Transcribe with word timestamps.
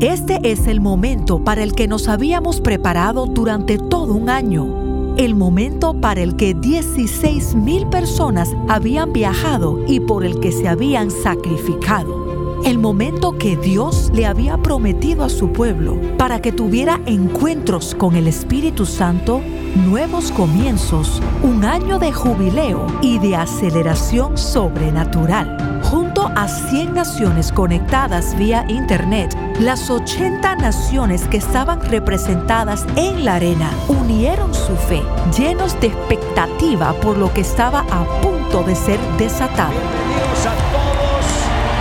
Este 0.00 0.40
es 0.50 0.66
el 0.66 0.80
momento 0.80 1.44
para 1.44 1.62
el 1.62 1.74
que 1.74 1.86
nos 1.86 2.08
habíamos 2.08 2.62
preparado 2.62 3.26
durante 3.26 3.76
todo 3.76 4.14
un 4.14 4.30
año. 4.30 5.14
El 5.18 5.34
momento 5.34 6.00
para 6.00 6.22
el 6.22 6.36
que 6.36 6.54
16 6.54 7.54
mil 7.54 7.86
personas 7.88 8.48
habían 8.66 9.12
viajado 9.12 9.84
y 9.86 10.00
por 10.00 10.24
el 10.24 10.40
que 10.40 10.52
se 10.52 10.68
habían 10.68 11.10
sacrificado. 11.10 12.29
El 12.64 12.78
momento 12.78 13.36
que 13.38 13.56
Dios 13.56 14.10
le 14.14 14.26
había 14.26 14.58
prometido 14.58 15.24
a 15.24 15.28
su 15.28 15.52
pueblo 15.52 15.96
para 16.18 16.40
que 16.40 16.52
tuviera 16.52 17.00
encuentros 17.06 17.94
con 17.94 18.14
el 18.16 18.26
Espíritu 18.26 18.86
Santo, 18.86 19.40
nuevos 19.86 20.30
comienzos, 20.30 21.22
un 21.42 21.64
año 21.64 21.98
de 21.98 22.12
jubileo 22.12 22.86
y 23.02 23.18
de 23.18 23.36
aceleración 23.36 24.36
sobrenatural 24.36 25.80
junto 25.82 26.30
a 26.36 26.46
100 26.46 26.94
naciones 26.94 27.50
conectadas 27.50 28.36
vía 28.38 28.64
Internet, 28.68 29.36
las 29.58 29.90
80 29.90 30.56
naciones 30.56 31.26
que 31.28 31.38
estaban 31.38 31.80
representadas 31.80 32.86
en 32.96 33.24
la 33.24 33.36
arena 33.36 33.70
unieron 33.88 34.54
su 34.54 34.76
fe, 34.76 35.02
llenos 35.36 35.78
de 35.80 35.88
expectativa 35.88 36.92
por 37.00 37.16
lo 37.16 37.32
que 37.32 37.40
estaba 37.40 37.80
a 37.90 38.04
punto 38.20 38.62
de 38.62 38.76
ser 38.76 39.00
desatado. 39.18 39.74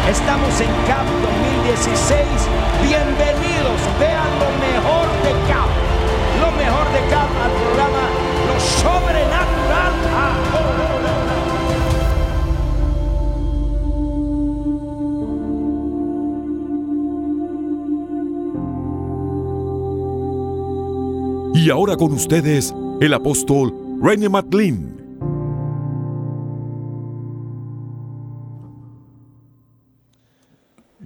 Estamos 0.10 0.60
en 0.60 0.72
CAP 0.88 1.06
2016, 1.22 2.26
bienvenidos, 2.82 3.80
vean 4.00 4.40
lo 4.40 4.50
mejor 4.58 5.08
de 5.22 5.30
CAP, 5.48 5.70
lo 6.42 6.50
mejor 6.58 6.92
de 6.94 7.02
CAP 7.12 7.30
al 7.44 7.52
programa 7.52 8.10
Lo 8.48 8.60
Sobrenatural 8.60 9.94
ahora. 10.18 11.14
Y 21.54 21.70
ahora 21.70 21.96
con 21.98 22.14
ustedes, 22.14 22.74
el 23.00 23.14
apóstol 23.14 23.76
René 24.02 24.28
Matlin. 24.28 24.99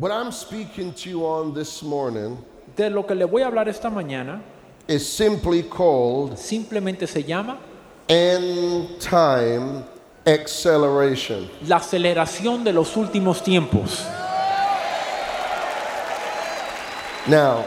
What 0.03 0.11
I'm 0.11 0.33
speaking 0.33 0.91
to 0.95 1.09
you 1.09 1.25
on 1.25 1.53
this 1.53 1.81
morning 1.81 2.37
De 2.75 2.89
lo 2.89 3.03
que 3.03 3.15
le 3.15 3.23
voy 3.23 3.41
a 3.41 3.45
hablar 3.47 3.69
esta 3.69 3.89
mañana 3.89 4.41
is 4.85 5.07
simply 5.07 5.63
called 5.63 6.37
simplemente 6.37 7.07
se 7.07 7.23
llama 7.23 7.57
end 8.09 8.99
time 8.99 9.85
acceleration. 10.25 11.49
la 11.65 11.77
aceleración 11.77 12.65
de 12.65 12.73
los 12.73 12.97
últimos 12.97 13.41
tiempos. 13.41 14.05
Now, 17.25 17.63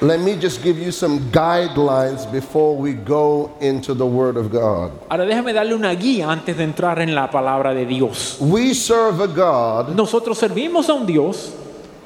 let 0.00 0.20
me 0.20 0.36
just 0.36 0.62
give 0.62 0.78
you 0.78 0.92
some 0.92 1.20
guidelines 1.32 2.30
before 2.30 2.76
we 2.76 2.92
go 2.92 3.50
into 3.60 3.94
the 3.94 4.04
Word 4.06 4.36
of 4.36 4.50
God. 4.50 4.92
Ahora 5.10 5.24
déjame 5.24 5.52
darle 5.52 5.74
una 5.74 5.94
guía 5.94 6.28
antes 6.30 6.56
de 6.56 6.64
entrar 6.64 6.98
en 6.98 7.14
la 7.14 7.30
palabra 7.30 7.72
de 7.74 7.86
Dios. 7.86 8.38
We 8.40 8.74
serve 8.74 9.20
a 9.22 9.26
God 9.26 9.94
Nosotros 9.94 10.38
servimos 10.38 10.88
a 10.88 10.94
un 10.94 11.06
Dios 11.06 11.52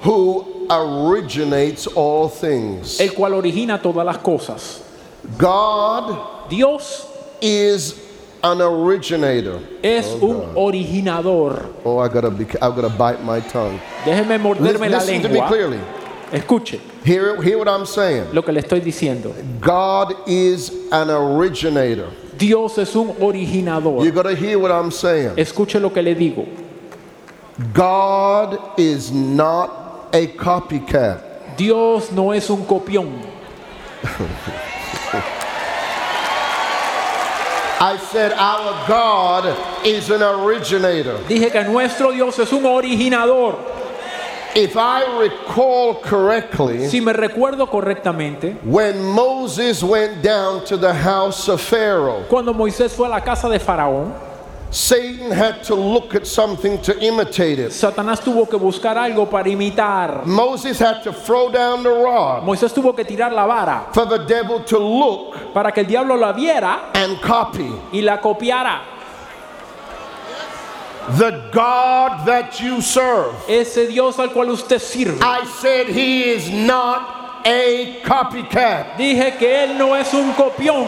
who 0.02 0.66
originates 0.70 1.86
all 1.96 2.28
things. 2.28 3.00
el 3.00 3.10
cual 3.12 3.34
origina 3.34 3.80
todas 3.82 4.04
las 4.06 4.18
cosas. 4.18 4.82
God 5.38 6.48
Dios 6.48 7.06
is 7.40 7.94
an 8.42 8.60
originator. 8.60 9.60
es 9.82 10.06
Oh, 10.22 10.26
un 10.30 10.56
originador. 10.56 11.66
Oh, 11.84 11.98
I 11.98 12.08
gotta 12.08 12.30
be. 12.30 12.44
I've 12.62 12.74
gotta 12.74 12.88
bite 12.88 13.22
my 13.22 13.40
tongue. 13.40 13.78
Déjeme 14.04 14.38
morderme 14.40 14.88
la 14.88 14.98
Listen 14.98 15.22
to 15.22 15.28
me 15.28 15.34
lengua. 15.34 15.48
clearly. 15.48 15.80
Escuche 16.32 16.80
Hear, 17.04 17.40
hear 17.42 17.58
what 17.58 17.68
I'm 17.68 17.86
saying. 17.86 18.32
lo 18.32 18.42
que 18.42 18.52
le 18.52 18.60
estoy 18.60 18.80
diciendo. 18.80 19.34
God 19.60 20.14
is 20.28 20.70
an 20.92 21.10
originator. 21.10 22.10
Dios 22.36 22.78
es 22.78 22.94
un 22.94 23.08
originador. 23.20 24.04
You 24.04 24.12
gotta 24.12 24.34
hear 24.34 24.58
what 24.58 24.70
I'm 24.70 24.90
saying. 24.90 25.36
Escuche 25.36 25.80
lo 25.80 25.90
que 25.90 26.02
le 26.02 26.14
digo. 26.14 26.46
God 27.72 28.78
is 28.78 29.10
not 29.10 30.08
a 30.12 30.26
copycat. 30.28 31.56
Dios 31.56 32.10
no 32.12 32.30
es 32.30 32.48
un 32.48 32.64
copión. 32.64 33.26
I 37.82 37.96
said 37.96 38.32
our 38.32 38.86
God 38.86 39.86
is 39.86 40.10
an 40.10 40.22
originator. 40.22 41.16
Dije 41.26 41.50
que 41.50 41.64
nuestro 41.64 42.12
Dios 42.12 42.38
es 42.38 42.52
un 42.52 42.64
originador. 42.64 43.79
If 44.54 44.76
I 44.76 45.20
recall 45.20 46.00
correctly, 46.00 46.88
Si 46.88 47.00
me 47.00 47.12
recuerdo 47.12 47.68
correctamente, 47.68 48.56
when 48.64 49.02
Moses 49.04 49.82
went 49.82 50.22
down 50.22 50.64
to 50.64 50.76
the 50.76 50.92
house 50.92 51.48
of 51.48 51.60
Pharaoh, 51.60 52.24
cuando 52.28 52.52
Moisés 52.52 52.92
fue 52.92 53.06
a 53.06 53.10
la 53.10 53.20
casa 53.20 53.48
de 53.48 53.58
Faraón, 53.60 54.12
Satan 54.72 55.32
had 55.32 55.64
to 55.64 55.74
look 55.74 56.14
at 56.14 56.26
something 56.26 56.78
to 56.82 56.96
imitate 57.00 57.58
it. 57.58 57.72
Satanás 57.72 58.20
tuvo 58.20 58.48
que 58.48 58.56
buscar 58.56 58.96
algo 58.96 59.28
para 59.28 59.48
imitar. 59.48 60.24
Moses 60.26 60.78
had 60.78 61.02
to 61.02 61.12
throw 61.12 61.50
down 61.50 61.82
the 61.82 61.90
rod 61.90 62.44
Moisés 62.44 62.72
tuvo 62.72 62.94
que 62.94 63.04
tirar 63.04 63.32
la 63.32 63.46
vara 63.46 63.88
for 63.92 64.06
the 64.06 64.18
devil 64.26 64.60
to 64.60 64.78
look 64.78 65.52
para 65.52 65.72
que 65.72 65.80
el 65.80 65.86
diablo 65.86 66.16
la 66.16 66.32
viera 66.32 66.90
and 66.94 67.20
copy. 67.20 67.68
y 67.92 68.00
la 68.00 68.20
copiara. 68.20 68.99
The 71.18 71.48
God 71.52 72.26
that 72.26 72.60
you 72.60 72.80
serve. 72.80 73.34
Ese 73.48 73.88
Dios 73.88 74.18
al 74.18 74.28
cual 74.28 74.50
usted 74.50 74.80
sirve. 74.80 75.18
I 75.22 75.44
said 75.60 75.88
he 75.88 76.24
is 76.30 76.50
not 76.50 77.42
a 77.46 78.00
copycat. 78.02 78.96
Dije 78.96 79.38
que 79.38 79.48
Él 79.48 79.78
no 79.78 79.94
es 79.94 80.12
un 80.12 80.32
copión, 80.34 80.86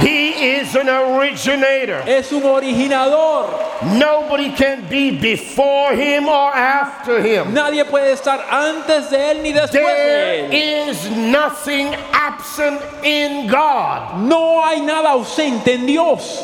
He 0.00 0.56
is 0.58 0.74
an 0.74 0.88
originator. 0.88 2.02
es 2.06 2.32
un 2.32 2.42
originador. 2.42 3.48
Nobody 3.98 4.50
can 4.52 4.86
be 4.88 5.10
before 5.18 5.94
him 5.94 6.28
or 6.28 6.52
after 6.54 7.20
him. 7.22 7.54
Nadie 7.54 7.84
puede 7.84 8.12
estar 8.12 8.40
antes 8.50 9.08
de 9.10 9.16
Él 9.16 9.42
ni 9.42 9.52
después 9.52 9.70
de 9.70 9.70
There 9.72 10.48
Él. 10.50 10.88
is 10.90 11.10
nothing 11.10 11.94
absent 12.12 12.80
in 13.04 13.46
God. 13.46 14.20
No 14.20 14.62
hay 14.64 14.80
nada 14.80 15.10
ausente 15.12 15.68
en 15.74 15.86
Dios. 15.86 16.42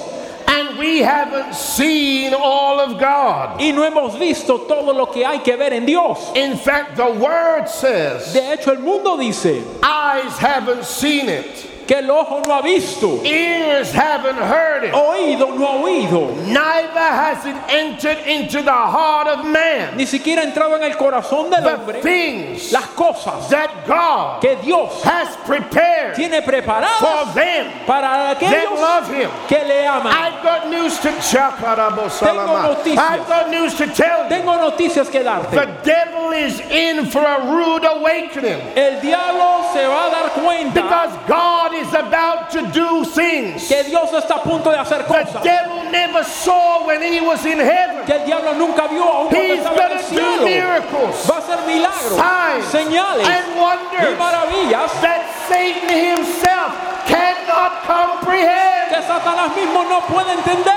And 0.53 0.79
we 0.79 0.99
haven't 0.99 1.55
seen 1.55 2.35
all 2.35 2.81
of 2.81 2.99
God. 2.99 3.61
y 3.61 3.71
no 3.71 3.83
hemos 3.89 4.19
visto 4.19 4.67
todo 4.67 4.93
lo 4.93 5.07
que 5.07 5.25
hay 5.25 5.39
que 5.45 5.57
ver 5.57 5.73
en 5.73 5.87
Dios. 5.87 6.33
In 6.35 6.57
fact, 6.57 6.97
the 6.97 7.09
word 7.09 7.69
says, 7.69 8.33
De 8.33 8.41
hecho, 8.41 8.73
el 8.73 8.81
mundo 8.81 9.17
dice 9.17 9.63
eyes 9.83 10.37
haven't 10.39 10.85
seen 10.85 11.29
it, 11.29 11.80
que 11.91 11.99
el 11.99 12.09
ojo 12.09 12.41
no 12.47 12.55
ha 12.55 12.63
visto, 12.63 13.21
ears 13.25 13.93
haven't 13.93 14.39
heard 14.39 14.85
it, 14.85 14.95
oído 14.95 15.53
no 15.59 15.67
ha 15.67 15.83
oído, 15.83 16.37
neither 16.47 17.01
has 17.01 17.45
it 17.45 17.57
entered 17.69 18.17
into 18.29 18.63
the 18.63 18.71
heart 18.71 19.27
of 19.27 19.45
man. 19.45 19.97
ni 19.97 20.07
siquiera 20.07 20.43
ha 20.43 20.45
entrado 20.45 20.77
en 20.77 20.85
el 20.85 20.97
corazón 20.97 21.51
del 21.51 21.65
The 21.65 21.75
hombre 21.75 22.01
things 22.01 22.71
las 22.71 22.87
cosas 22.95 23.49
that 23.51 23.71
God 23.89 24.41
que 24.41 24.55
Dios 24.63 25.03
has 25.03 25.35
prepared 25.45 26.15
tiene 26.15 26.43
preparadas 26.43 27.01
for 27.01 27.35
them 27.35 27.67
para 27.87 28.07
that 28.07 28.37
aquellos 28.37 28.79
love 28.79 29.09
Him. 29.13 29.29
que 29.49 29.59
le 29.65 29.85
aman. 29.89 30.13
I've 30.13 30.45
got 30.45 30.71
news 30.71 30.97
to 31.01 31.09
Chakarabosalama. 31.09 32.75
noticias. 32.75 32.99
I've 32.99 33.27
got 33.27 33.51
news 33.51 33.75
to 33.75 33.87
tell 33.89 34.25
you. 34.25 34.29
Tengo 34.29 34.53
noticias 34.71 35.11
que 35.11 35.25
darte. 35.25 35.51
The 35.51 35.67
devil 35.83 36.31
is 36.31 36.61
in 36.71 37.07
for 37.07 37.25
a 37.25 37.51
rude 37.51 37.85
awakening 37.85 38.61
El 38.77 39.01
diablo 39.01 39.73
se 39.73 39.85
va 39.87 40.07
a 40.07 40.11
dar 40.11 40.31
cuenta 40.31 40.75
because 40.75 41.11
God 41.27 41.75
is 41.75 41.80
about 41.95 42.51
to 42.51 42.63
do 42.73 43.05
things 43.05 43.69
que 43.69 43.83
Dios 43.85 44.11
está 44.13 44.37
a 44.37 44.43
punto 44.43 44.71
de 44.71 44.77
hacer 44.79 44.99
the 44.99 45.05
cosas 45.05 45.43
devil 45.43 45.91
never 45.91 46.23
saw 46.25 46.87
when 46.87 47.03
he 47.03 47.21
was 47.21 47.45
in 47.47 47.59
heaven. 47.59 48.05
que 48.07 48.15
el 48.15 48.25
diablo 48.27 48.55
nunca 48.55 48.87
vio 48.89 49.03
aún 49.05 49.29
cuando 49.29 49.55
estaba 49.55 49.77
en 49.77 49.93
el 49.93 49.99
going 49.99 49.99
to 49.99 50.15
do 50.15 50.17
cielo. 50.17 50.45
miracles, 50.45 51.27
Va 51.31 51.35
a 51.35 51.39
hacer 51.39 51.59
milagros, 51.67 52.17
signs, 52.17 52.65
señales 52.67 53.27
and 53.27 53.47
y 53.57 53.61
wonders 53.61 54.19
maravillas 54.19 54.91
that 55.01 55.23
Satan 55.49 55.89
himself 55.89 56.73
cannot 57.07 57.83
comprehend. 57.87 58.91
que 58.91 59.03
Satanás 59.03 59.55
mismo 59.57 59.85
no 59.89 60.01
puede 60.07 60.33
entender. 60.33 60.71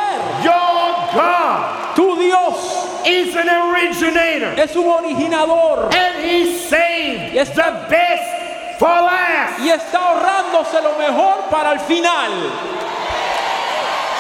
Your 0.44 1.14
God 1.14 1.96
Tu 1.96 2.16
Dios 2.18 2.88
is 3.06 3.36
an 3.36 3.50
originator. 3.50 4.54
es 4.58 4.76
un 4.76 4.86
originador 4.88 5.94
And 5.94 6.24
he 6.26 6.58
saved 6.58 7.34
the 7.36 7.86
best 7.90 8.33
for 8.80 8.88
last. 8.88 9.60
y 9.62 9.70
está 9.70 10.00
ahorrándose 10.00 10.82
lo 10.82 10.98
mejor 10.98 11.50
para 11.50 11.72
el 11.74 11.80
final. 11.80 12.32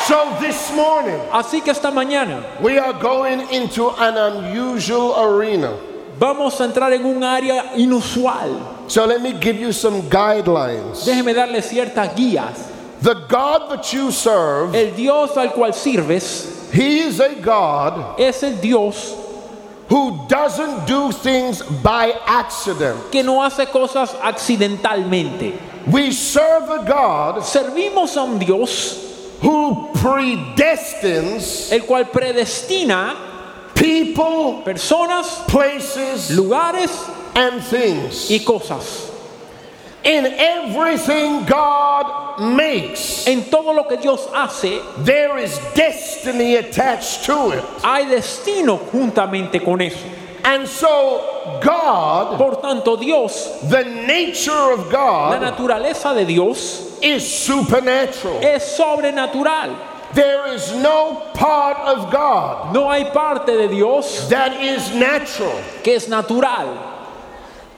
So 0.07 0.35
this 0.41 0.69
morning, 0.75 1.17
Así 1.31 1.61
que 1.63 1.71
esta 1.71 1.89
mañana 1.89 2.43
we 2.61 2.77
are 2.77 2.93
going 2.93 3.39
into 3.51 3.89
an 3.97 4.17
unusual 4.17 5.15
arena. 5.15 5.71
vamos 6.19 6.59
a 6.59 6.65
entrar 6.65 6.91
en 6.93 7.05
un 7.05 7.23
área 7.23 7.71
inusual. 7.77 8.89
So 8.89 9.05
let 9.05 9.21
me 9.21 9.31
give 9.39 9.57
you 9.57 9.71
some 9.71 10.01
guidelines. 10.09 11.05
Déjeme 11.05 11.33
darle 11.33 11.61
ciertas 11.61 12.13
guías. 12.15 12.69
The 13.01 13.15
God 13.29 13.69
that 13.69 13.93
you 13.93 14.11
serve, 14.11 14.75
El 14.75 14.91
Dios 14.95 15.35
al 15.37 15.51
cual 15.53 15.73
sirves 15.73 16.69
He 16.73 16.99
is 17.01 17.19
a 17.19 17.35
God 17.35 18.19
es 18.19 18.41
el 18.43 18.59
Dios 18.59 19.15
who 19.93 20.25
doesn't 20.27 20.87
do 20.87 21.11
things 21.11 21.61
by 21.61 22.11
accident. 22.25 23.11
que 23.11 23.21
no 23.21 23.43
hace 23.43 23.67
cosas 23.67 24.09
accidentalmente. 24.23 25.53
We 25.85 26.11
serve 26.11 26.69
a 26.69 26.83
God 26.83 27.43
Servimos 27.43 28.17
a 28.17 28.23
un 28.23 28.39
Dios 28.39 29.37
who 29.43 29.89
predestines 29.93 31.71
el 31.71 31.81
cual 31.81 32.05
predestina 32.09 33.15
people, 33.75 34.63
personas, 34.65 35.45
places, 35.47 36.31
lugares 36.31 36.89
and 37.35 37.61
things. 37.61 38.31
y 38.31 38.39
cosas. 38.43 39.12
In 40.03 40.25
everything 40.25 41.45
God 41.45 42.39
makes, 42.39 43.25
En 43.25 43.43
todo 43.49 43.71
lo 43.73 43.83
que 43.85 43.95
Dios 43.97 44.27
hace, 44.33 44.81
there 44.99 45.37
is 45.37 45.57
destiny 45.75 46.55
attached 46.57 47.23
to 47.25 47.51
it. 47.51 47.63
hay 47.83 48.05
destino 48.05 48.77
juntamente 48.91 49.63
con 49.63 49.79
eso. 49.81 49.97
And 50.43 50.67
so, 50.67 51.59
God, 51.63 52.37
Por 52.37 52.55
tanto, 52.61 52.97
Dios, 52.97 53.61
the 53.69 53.83
nature 53.85 54.73
of 54.73 54.91
God, 54.91 55.39
la 55.41 55.51
naturaleza 55.51 56.13
de 56.13 56.25
Dios 56.25 56.99
is 57.01 57.23
supernatural. 57.25 58.41
es 58.43 58.77
sobrenatural. 58.77 59.73
There 60.13 60.47
is 60.53 60.71
no 60.75 61.31
part 61.33 61.77
of 61.77 62.11
God 62.11 62.73
No 62.73 62.87
hay 62.89 63.05
parte 63.11 63.47
de 63.57 63.67
Dios 63.69 64.27
that 64.29 64.61
is 64.61 64.93
natural. 64.93 65.55
que 65.81 65.93
es 65.95 66.09
natural. 66.09 66.77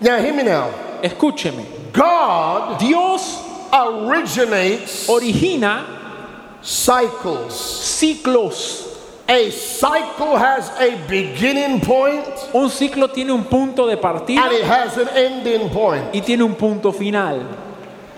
Now, 0.01 0.17
hear 0.19 0.33
me 0.33 0.41
now. 0.43 0.69
Escúcheme. 1.03 1.63
God 1.95 2.79
Dios 2.79 3.41
originates 3.71 5.07
origina 5.09 5.85
cycles. 6.61 7.53
ciclos. 7.53 8.81
A 9.27 9.49
cycle 9.49 10.37
has 10.37 10.69
a 10.79 10.95
beginning 11.07 11.81
point 11.81 12.23
Un 12.53 12.69
ciclo 12.69 13.07
tiene 13.11 13.31
un 13.31 13.43
punto 13.45 13.87
de 13.87 13.97
partida 13.97 14.43
and 14.43 14.53
it 14.53 14.63
has 14.63 14.97
an 14.97 15.07
ending 15.09 15.69
point. 15.71 16.13
y 16.13 16.21
tiene 16.21 16.43
un 16.43 16.53
punto 16.55 16.91
final. 16.91 17.43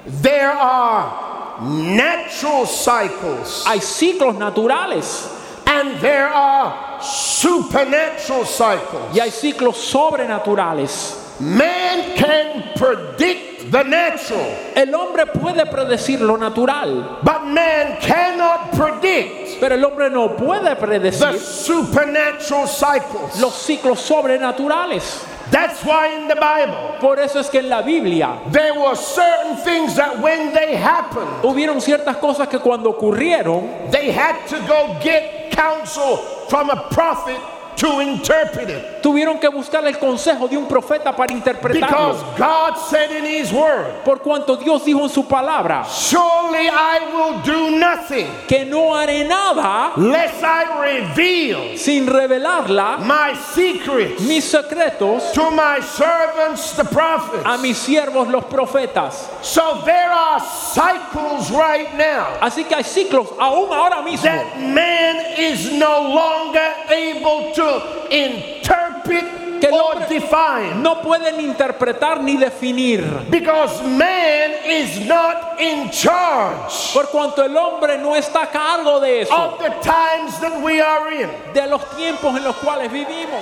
There 0.06 0.51
are 0.51 1.62
natural 1.95 2.65
cycles 2.65 3.63
Hay 3.65 3.79
ciclos 3.79 4.38
naturales 4.38 5.33
and 5.65 5.97
there 6.01 6.27
are 6.27 7.01
supernatural 7.01 8.44
cycles. 8.45 9.15
y 9.15 9.19
hay 9.21 9.29
ciclos 9.31 9.77
sobrenaturales. 9.77 11.24
Man 11.39 12.15
can 12.18 12.63
predict 12.75 13.47
the 13.72 13.84
natural, 13.84 14.74
El 14.75 14.94
hombre 14.94 15.25
puede 15.25 15.66
predecir 15.66 16.22
lo 16.22 16.38
natural, 16.38 17.19
but 17.24 17.46
man 17.46 17.98
cannot 18.00 18.72
predict 18.72 19.60
pero 19.60 19.75
el 19.75 19.84
hombre 19.84 20.10
no 20.10 20.36
puede 20.36 20.75
the 20.75 20.75
predecir 20.75 21.40
supernatural 21.40 22.68
cycles. 22.68 23.40
los 23.40 23.54
ciclos 23.54 24.00
sobrenaturales. 24.00 25.24
That's 25.50 25.81
why 25.86 26.08
in 26.14 26.28
the 26.28 26.36
Bible 26.36 26.98
Por 27.00 27.19
eso 27.19 27.40
es 27.40 27.50
que 27.50 27.60
en 27.60 27.69
la 27.69 27.81
Biblia 27.81 28.42
there 28.52 28.74
were 28.74 28.96
certain 28.96 29.56
things 29.58 29.96
that 29.96 30.20
when 30.20 30.54
they 30.54 30.75
happened, 30.75 31.30
hubieron 31.42 31.80
ciertas 31.80 32.18
cosas 32.18 32.50
que 32.50 32.60
cuando 32.60 32.90
ocurrieron 32.90 33.90
they 33.92 34.12
had 34.12 34.46
to 34.48 34.60
go 34.68 34.98
get 35.02 35.52
counsel 35.52 36.18
from 36.50 36.70
a 36.70 36.90
prophet 36.90 37.40
to 37.77 38.00
interpret 38.01 38.69
it. 38.69 39.01
tuvieron 39.01 39.39
que 39.39 39.47
buscar 39.50 39.85
el 39.85 39.97
consejo 39.97 40.47
de 40.47 40.57
un 40.57 40.68
profeta 40.68 41.15
para 41.15 41.33
Because 41.33 41.38
interpretarlo. 41.38 42.38
God 42.38 42.75
said 42.89 43.12
in 43.12 43.25
His 43.25 43.51
Word, 43.53 44.03
Por 44.03 44.19
cuanto 44.21 44.56
Dios 44.57 44.83
dijo 44.83 45.03
en 45.03 45.09
su 45.09 45.24
palabra 45.27 45.85
Surely 45.85 46.68
I 46.68 47.00
will 47.13 47.41
do 47.44 47.71
nothing 47.77 48.27
que 48.47 48.65
no 48.65 48.95
haré 48.95 49.24
nada 49.27 49.94
lest 49.97 50.44
I 50.44 50.65
reveal 50.81 51.77
sin 51.77 52.07
revelarla 52.07 52.97
my 53.00 53.33
secrets 53.53 54.21
mis 54.21 54.44
secretos 54.44 55.31
to 55.33 55.51
my 55.51 55.79
servants, 55.81 56.74
the 56.75 56.83
prophets. 56.85 57.44
a 57.45 57.57
mis 57.57 57.77
siervos 57.77 58.27
los 58.27 58.44
profetas. 58.45 59.27
So 59.41 59.81
there 59.86 60.10
are 60.10 60.39
cycles 60.39 61.51
right 61.51 61.93
now 61.96 62.38
Así 62.41 62.63
que 62.63 62.75
hay 62.75 62.84
ciclos 62.84 63.27
aún 63.39 63.72
ahora 63.72 64.01
mismo 64.01 64.24
that 64.24 64.57
man 64.60 65.17
is 65.38 65.72
no 65.72 66.01
longer 66.01 66.74
able 66.89 67.51
to 67.53 67.82
interpret 68.12 69.25
Que 69.60 69.67
el 69.70 69.74
or 69.74 70.06
define. 70.08 70.84
no 70.84 71.01
pueden 71.01 71.39
interpretar 71.39 72.22
ni 72.22 72.38
definir. 72.38 73.01
Because 73.29 73.82
man 73.84 74.51
is 74.65 75.00
not 75.08 75.60
in 75.60 75.89
charge 75.89 76.94
Por 76.94 77.08
cuanto 77.08 77.44
el 77.44 77.56
hombre 77.58 77.98
no 77.98 78.15
está 78.15 78.44
a 78.44 78.48
cargo 78.51 79.00
de 79.00 79.22
eso, 79.22 79.34
of 79.36 79.58
the 79.60 79.70
times 79.82 80.39
that 80.41 80.62
we 80.62 80.79
are 80.79 81.12
in. 81.12 81.29
de 81.53 81.65
los 81.67 81.82
tiempos 81.96 82.38
en 82.38 82.44
los 82.44 82.56
cuales 82.58 82.91
vivimos. 82.91 83.41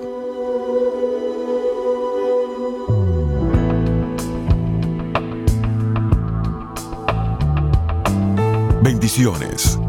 Bendiciones. 8.81 9.78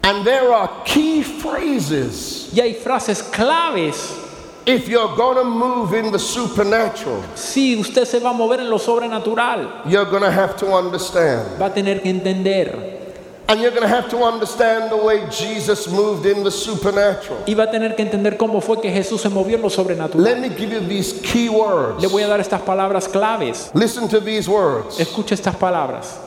and 0.02 0.26
there 0.26 0.52
are 0.52 0.69
key 0.85 1.23
phrases. 1.23 2.50
y 2.52 2.61
hay 2.62 2.73
frases 2.75 3.23
claves. 3.23 4.19
If 4.64 4.88
you're 4.88 5.16
to 5.35 5.45
move 5.45 5.92
in 5.92 6.12
the 6.12 6.19
supernatural, 6.19 7.23
Si 7.35 7.75
usted 7.76 8.04
se 8.07 8.21
va 8.21 8.31
a 8.31 8.33
mover 8.33 8.61
en 8.61 8.71
lo 8.71 8.78
sobrenatural, 8.78 9.83
you're 9.87 10.04
to 10.23 10.31
have 10.31 10.57
to 10.59 10.66
understand. 10.73 11.59
va 11.59 11.66
a 11.66 11.71
tener 11.75 12.00
que 12.00 12.11
entender 12.11 13.00
And 13.49 13.61
you're 13.61 13.73
going 13.73 13.83
to 13.83 13.88
have 13.88 14.09
to 14.11 14.19
understand 14.23 14.90
the 14.90 14.97
way 14.97 15.28
Jesus 15.28 15.88
moved 15.88 16.25
in 16.26 16.45
the 16.45 16.50
supernatural. 16.50 17.42
y 17.47 17.54
va 17.54 17.64
a 17.64 17.71
tener 17.71 17.95
que 17.97 18.02
entender 18.04 18.37
cómo 18.38 18.62
fue 18.62 18.81
que 18.81 18.90
Jesús 18.90 19.21
se 19.21 19.28
movió 19.28 19.57
en 19.57 19.62
lo 19.62 19.69
sobrenatural. 19.69 20.23
Let 20.23 20.38
me 20.38 20.49
give 20.49 20.73
you 20.73 20.81
these 20.81 21.21
key 21.21 21.49
words. 21.49 22.00
Le 22.00 22.09
voy 22.09 22.23
a 22.23 22.28
dar 22.28 22.40
estas 22.40 22.62
palabras 22.62 23.09
claves. 23.09 23.71
Listen 23.75 24.09
to 24.09 24.21
these 24.21 24.49
words. 24.49 24.99
Escuche 25.00 25.33
estas 25.35 25.57
palabras. 25.57 26.19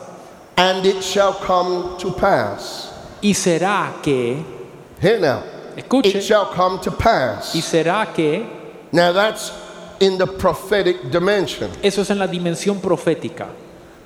And 0.58 0.84
it 0.84 1.02
shall 1.02 1.32
come 1.32 1.96
to 1.98 2.12
pass. 2.12 2.92
Y 3.22 3.32
será 3.32 3.94
que, 4.02 4.44
Here 5.00 5.18
now. 5.18 5.42
Escuche, 5.76 6.14
It 6.16 6.22
shall 6.22 6.46
come 6.46 6.78
to 6.80 6.90
y 6.90 6.94
pass. 6.96 7.52
será 7.62 8.06
que, 8.14 8.44
Now 8.92 9.12
that's 9.12 9.52
in 10.00 10.18
the 10.18 10.26
prophetic 10.26 11.10
dimension. 11.10 11.70
eso 11.82 12.02
es 12.02 12.10
en 12.10 12.18
la 12.18 12.26
dimensión 12.26 12.80
profética. 12.80 13.46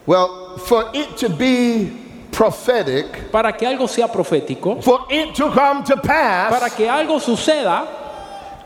Well, 0.06 0.56
for 0.58 0.90
it 0.92 1.16
to 1.18 1.28
be 1.28 1.90
prophetic, 2.32 3.30
Para 3.30 3.52
que 3.52 3.66
algo 3.66 3.88
sea 3.88 4.06
profético, 4.08 4.82
for 4.82 5.06
it 5.10 5.34
to 5.34 5.50
come 5.50 5.84
to 5.84 5.96
para 5.96 6.60
pass, 6.60 6.74
que 6.74 6.86
algo 6.88 7.20
suceda, 7.20 7.86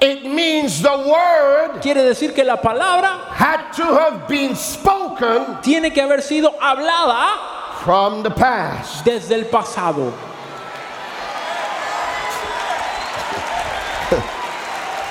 it 0.01 0.25
means 0.25 0.81
the 0.83 0.89
word 0.89 1.81
quiere 1.83 2.03
decir 2.05 2.35
que 2.35 2.45
la 2.45 2.57
palabra 2.57 3.25
had 3.31 3.73
to 3.73 3.83
have 3.85 4.29
been 4.29 4.55
spoken 4.55 5.59
tiene 5.63 5.91
que 5.93 6.03
haber 6.03 6.21
sido 6.23 6.53
hablada 6.61 7.83
from 7.83 8.23
the 8.23 8.31
past. 8.31 9.05
desde 9.05 9.33
el 9.33 9.45
pasado. 9.47 10.13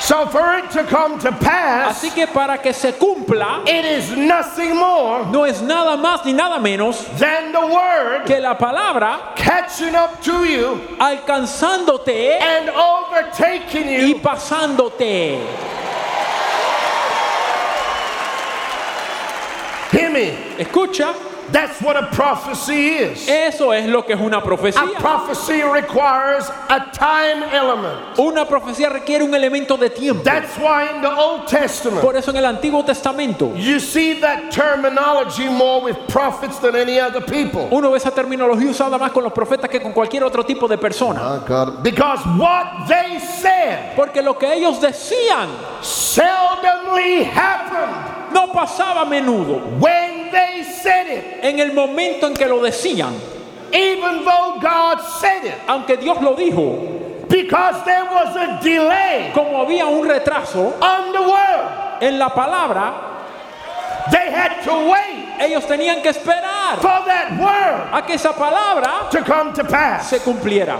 So 0.04 0.26
for 0.28 0.58
it 0.58 0.70
to 0.72 0.84
come 0.84 1.18
to 1.20 1.32
pass, 1.32 1.96
Así 2.04 2.14
que 2.14 2.28
para 2.28 2.58
que 2.58 2.74
se 2.74 2.92
cumpla, 2.92 3.66
it 3.66 3.86
is 3.86 4.12
nothing 4.12 4.76
more 4.76 5.26
no 5.32 5.46
es 5.46 5.62
nada 5.62 5.96
más 5.96 6.26
ni 6.26 6.34
nada 6.34 6.60
menos 6.60 7.06
than 7.18 7.54
the 7.54 7.60
word 7.62 8.26
que 8.26 8.38
la 8.42 8.54
palabra 8.56 9.34
catching 9.38 9.96
up 9.96 10.22
to 10.22 10.44
you 10.44 10.76
alcanzándote 11.00 12.38
and 12.42 12.70
overtaking 12.70 13.88
y 13.88 14.08
you. 14.10 14.20
pasándote. 14.20 15.40
Hear 19.92 20.10
me. 20.12 20.32
Escucha, 20.58 21.14
That's 21.52 21.82
what 21.82 21.96
a 21.98 22.08
prophecy 22.12 22.96
is. 22.98 23.28
eso 23.28 23.74
es 23.74 23.86
lo 23.88 24.04
que 24.06 24.14
es 24.14 24.20
una 24.20 24.38
A 24.38 24.44
profecía. 24.44 24.82
prophecy 24.98 25.62
requires 25.62 26.50
a 26.70 26.90
time 26.92 27.44
element. 27.52 28.18
Una 28.18 28.46
profecía 28.46 28.90
requiere 28.90 29.24
un 29.24 29.34
elemento 29.36 29.78
de 29.78 29.90
tiempo. 29.90 30.24
That's 30.24 30.58
why 30.58 30.90
in 30.96 31.02
the 31.02 31.10
Old 31.12 31.46
Testament, 31.48 32.02
Por 32.02 32.16
eso 32.16 32.32
en 32.32 32.38
el 32.38 32.46
Antiguo 32.46 32.84
Testamento 32.84 33.54
you 33.56 33.80
see 33.80 34.20
that 34.22 34.52
terminology 34.52 35.48
more 35.50 35.82
with 35.84 35.98
prophets 36.08 36.60
than 36.60 36.76
any 36.76 37.00
other 37.00 37.22
people. 37.22 37.68
uno 37.72 37.92
ve 37.92 37.98
esa 37.98 38.12
terminología 38.12 38.70
usada 38.70 38.98
más 38.98 39.12
con 39.12 39.24
los 39.24 39.34
profetas 39.34 39.70
que 39.70 39.82
con 39.82 39.92
cualquier 39.92 40.24
otro 40.24 40.44
tipo 40.46 40.68
de 40.68 40.78
persona. 40.78 41.42
Because 41.84 42.22
what 42.38 42.88
they 42.88 43.20
said 43.20 43.96
Porque 43.96 44.22
lo 44.22 44.38
que 44.38 44.52
ellos 44.54 44.80
decían 44.80 45.50
seldomly 45.82 47.24
happened 47.26 48.34
no 48.34 48.48
pasaba 48.52 49.02
a 49.02 49.06
menudo. 49.06 49.60
when 49.80 50.13
they 50.34 50.64
said 50.64 51.08
it. 51.08 51.44
En 51.44 51.60
el 51.60 51.72
momento 51.74 52.28
en 52.28 52.34
que 52.34 52.48
lo 52.48 52.60
decían, 52.60 53.14
Even 53.72 54.26
though 54.26 54.60
God 54.62 55.00
said 55.20 55.46
it, 55.46 55.56
aunque 55.68 55.98
Dios 55.98 56.22
lo 56.22 56.36
dijo, 56.36 57.28
because 57.30 57.84
there 57.86 58.04
was 58.04 58.36
a 58.36 58.60
delay 58.62 59.32
como 59.34 59.66
había 59.66 59.88
un 59.88 60.08
retraso 60.08 60.80
on 60.82 61.14
the 61.14 61.22
word, 61.22 62.04
en 62.04 62.20
la 62.20 62.30
palabra, 62.30 64.12
they 64.12 64.30
had 64.30 64.62
to 64.64 64.90
wait 64.90 65.24
Ellos 65.40 65.66
tenían 65.66 66.02
que 66.04 66.12
esperar 66.12 66.76
for 66.78 67.06
that 67.06 67.32
word 67.40 67.90
a 67.92 68.06
que 68.06 68.14
esa 68.16 68.34
palabra 68.34 69.10
to 69.10 69.24
come 69.24 69.54
to 69.54 69.64
pass. 69.64 70.10
se 70.10 70.20
cumpliera. 70.20 70.80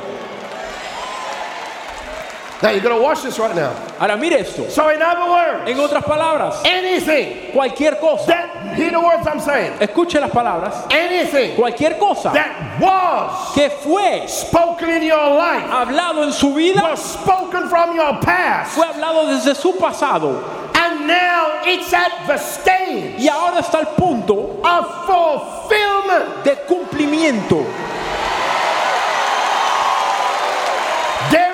Now 2.64 2.70
you're 2.72 2.82
going 2.82 2.96
to 2.96 3.04
watch 3.04 3.22
this 3.24 3.38
right 3.40 3.54
now. 3.54 3.74
Ahora 4.00 4.16
mire 4.18 4.38
esto. 4.40 4.70
So, 4.70 4.90
in 4.90 5.02
other 5.02 5.30
words, 5.30 5.70
En 5.70 5.78
otras 5.80 6.04
palabras, 6.06 6.62
anything 6.64 7.52
cualquier 7.52 8.00
cosa. 8.00 8.28
that, 8.28 8.76
hear 8.78 8.90
the 8.90 9.02
words 9.02 9.28
I'm 9.28 9.42
saying, 9.42 9.74
Escuche 9.80 10.18
las 10.20 10.32
palabras. 10.32 10.88
anything 10.90 11.56
Cualquier 11.58 12.00
cosa 12.00 12.32
that 12.34 12.80
was 12.80 13.54
que 13.54 13.70
fue 13.70 14.26
spoken 14.28 14.90
in 14.90 15.04
your 15.04 15.36
life, 15.36 15.64
hablado 15.70 16.24
en 16.24 16.32
su 16.32 16.54
vida 16.56 16.82
was 16.82 17.04
spoken 17.20 17.68
from 17.68 17.96
your 17.98 18.18
past, 18.22 18.76
fue 18.76 18.86
hablado 18.86 19.28
desde 19.28 19.56
su 19.56 19.74
pasado 19.74 20.42
and 20.76 21.06
now 21.06 21.62
it's 21.66 21.92
at 21.94 22.26
the 22.28 22.38
stage 22.38 23.20
y 23.20 23.28
ahora 23.28 23.60
está 23.60 23.80
al 23.80 23.94
punto 23.96 24.60
of 24.64 25.06
fulfillment. 25.06 26.44
de 26.46 26.56
cumplimiento. 26.66 27.66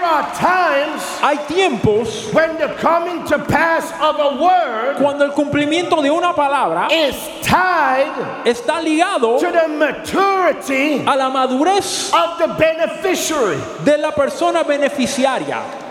Are 0.09 0.33
times 0.33 1.01
Hay 1.21 1.37
tiempos 1.47 2.33
when 2.33 2.57
the 2.57 2.73
coming 2.79 3.23
to 3.25 3.37
pass 3.45 3.91
of 4.01 4.15
a 4.19 4.41
word 4.41 4.97
cuando 4.97 5.25
el 5.25 5.31
cumplimiento 5.31 6.01
de 6.01 6.09
una 6.09 6.33
palabra 6.33 6.87
is 6.91 7.15
tied 7.43 8.11
está 8.45 8.81
ligado 8.81 9.39
to 9.39 9.51
the 9.51 9.67
maturity 9.67 11.03
a 11.05 11.15
la 11.15 11.29
madurez 11.29 12.11
of 12.13 12.37
the 12.39 12.47
beneficiary. 12.57 13.57
de 13.85 13.97
la 13.97 14.11
persona 14.11 14.63
beneficiaria. 14.63 15.88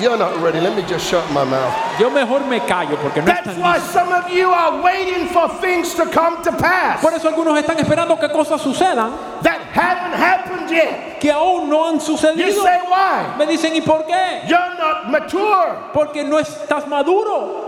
You're 0.00 0.16
not 0.16 0.40
ready. 0.40 0.60
Let 0.60 0.76
me 0.76 0.82
just 0.82 1.04
shut 1.10 1.28
my 1.32 1.44
mouth. 1.44 1.74
Yo 1.98 2.08
mejor 2.10 2.40
me 2.48 2.60
callo 2.60 2.96
porque 3.02 3.16
no 3.20 3.26
That's 3.26 3.48
están 3.48 3.58
why 3.60 3.78
some 3.80 4.12
of 4.12 4.30
you 4.30 4.48
are 4.48 4.80
waiting 4.80 5.26
for 5.28 5.48
things 5.60 5.92
to 5.94 6.06
come 6.06 6.40
to 6.44 6.52
pass 6.52 7.00
Por 7.00 7.12
eso 7.14 7.28
algunos 7.28 7.58
están 7.58 7.76
esperando 7.78 8.18
que 8.18 8.28
cosas 8.28 8.60
sucedan 8.60 9.12
that 9.42 9.60
haven't 9.72 10.14
happened 10.16 10.70
yet. 10.70 11.18
que 11.20 11.30
aún 11.32 11.68
no 11.68 11.84
han 11.88 11.94
You 11.94 12.00
sucedido. 12.16 12.62
say 12.62 12.78
why? 12.88 13.34
Me 13.38 13.46
dicen, 13.46 13.74
¿y 13.74 13.80
por 13.80 14.04
qué? 14.06 14.46
You're 14.48 14.76
not 14.78 15.10
mature. 15.10 15.90
Porque 15.92 16.22
no 16.24 16.38
estás 16.38 16.86
maduro. 16.86 17.67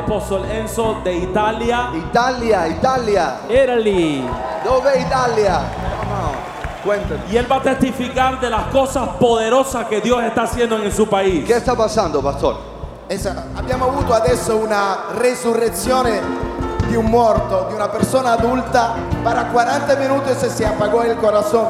Apóstol 0.08 0.46
Enzo 0.50 1.02
de 1.04 1.16
Italia. 1.16 1.90
Italia, 1.92 2.66
Italia. 2.66 3.40
Italy. 3.46 4.24
Dove 4.64 5.00
Italia? 5.00 5.60
Cuéntanos. 6.82 7.30
Y 7.30 7.36
él 7.36 7.46
va 7.46 7.56
a 7.56 7.60
testificar 7.62 8.40
de 8.40 8.48
las 8.48 8.68
cosas 8.68 9.06
poderosas 9.20 9.84
que 9.84 10.00
Dios 10.00 10.22
está 10.22 10.44
haciendo 10.44 10.78
en 10.78 10.90
su 10.90 11.06
país. 11.06 11.44
Che 11.46 11.60
sta 11.60 11.76
passando, 11.76 12.22
pastor? 12.22 12.56
Esatto. 13.06 13.42
Abbiamo 13.54 13.84
avuto 13.84 14.14
adesso 14.14 14.56
una 14.56 15.08
resurrezione 15.18 16.22
di 16.86 16.96
un 16.96 17.04
morto, 17.04 17.66
di 17.68 17.74
una 17.74 17.90
persona 17.90 18.32
adulta. 18.32 18.94
Para 19.22 19.44
40 19.44 19.94
minuti 19.96 20.32
se 20.38 20.48
si 20.48 20.64
apagò 20.64 21.04
il 21.04 21.18
corazón. 21.18 21.66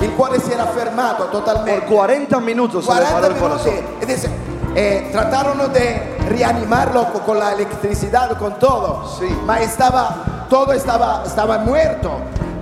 Il 0.00 0.14
cuore 0.14 0.38
si 0.40 0.52
era 0.52 0.66
fermato 0.66 1.22
Por 1.28 1.40
totalmente. 1.40 1.86
40 1.86 2.38
minutos 2.40 2.84
se 2.84 2.92
le 2.92 3.00
paró 3.00 3.12
40 3.12 3.26
el 3.28 3.40
corazón. 3.40 3.72
minuti. 3.72 4.46
E 4.74 4.80
eh, 4.80 5.08
trataron 5.10 5.72
de 5.72 5.97
reanimarlo 6.28 7.12
co- 7.12 7.20
con 7.20 7.38
la 7.38 7.52
electricidad, 7.52 8.36
con 8.38 8.58
todo. 8.58 9.04
Sí. 9.18 9.26
Ma 9.44 9.58
estaba, 9.60 10.46
todo 10.48 10.72
estaba, 10.72 11.22
estaba 11.26 11.58
muerto. 11.58 12.10